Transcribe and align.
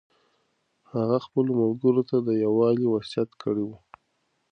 هغه 0.93 1.17
خپلو 1.25 1.51
ملګرو 1.61 2.03
ته 2.09 2.17
د 2.27 2.29
یووالي 2.43 2.85
وصیت 2.89 3.29
کړی 3.41 3.63
و. 3.67 3.71